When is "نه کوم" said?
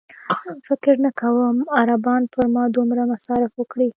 1.05-1.57